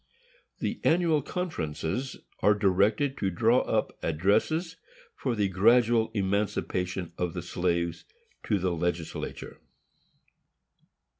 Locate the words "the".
0.57-0.81, 5.35-5.47, 7.35-7.43, 8.57-8.71